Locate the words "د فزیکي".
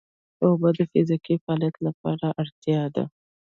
0.77-1.35